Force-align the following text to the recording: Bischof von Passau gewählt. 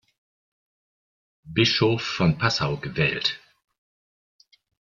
Bischof 1.43 2.01
von 2.01 2.39
Passau 2.39 2.77
gewählt. 2.77 3.39